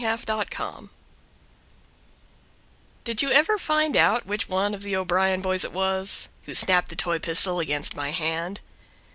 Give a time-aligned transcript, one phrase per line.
[0.01, 0.17] Charlie
[0.49, 0.89] French
[3.03, 6.89] Did you ever find out Which one of the O'Brien boys it was Who snapped
[6.89, 8.61] the toy pistol against my hand?